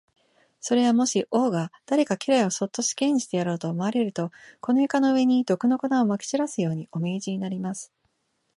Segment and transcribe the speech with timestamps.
[0.59, 7.91] それは、もし王が誰か家来をそっと死刑にしてやろうと思われると、この床の上に、毒の粉をまき散らすように、お命じになります。